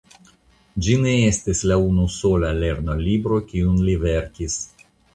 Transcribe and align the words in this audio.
Ĝi 0.85 0.95
ne 1.03 1.11
estis 1.25 1.61
la 1.73 1.77
unusola 1.89 2.51
lernolibro 2.65 3.41
kiun 3.55 3.81
li 3.87 3.99
verkis. 4.09 4.61